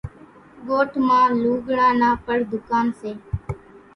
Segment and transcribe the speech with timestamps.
[0.67, 3.11] ڳوٺ مان لوُڳران نان پڻ ۮُڪانَ سي۔